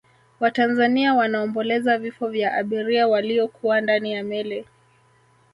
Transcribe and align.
watanzania 0.39 1.13
wanaomboleza 1.13 1.97
vifo 1.97 2.27
vya 2.27 2.53
abiria 2.53 3.07
waliyokuwa 3.07 3.81
ndani 3.81 4.13
ya 4.13 4.23
meli 4.23 4.65